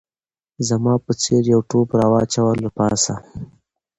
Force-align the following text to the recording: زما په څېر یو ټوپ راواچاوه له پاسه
زما 0.67 0.93
په 1.05 1.11
څېر 1.21 1.43
یو 1.53 1.61
ټوپ 1.69 1.87
راواچاوه 1.99 2.53
له 2.63 2.69
پاسه 2.77 3.13